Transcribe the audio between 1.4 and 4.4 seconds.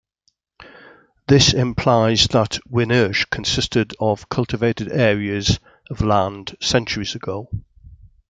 implies that Winnersh consisted of